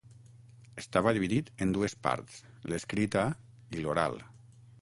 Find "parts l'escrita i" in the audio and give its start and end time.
2.07-3.85